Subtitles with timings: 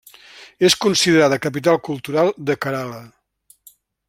[0.69, 3.03] És considerada capital cultural de Kerala.